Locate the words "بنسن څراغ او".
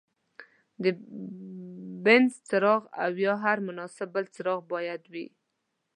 2.03-3.11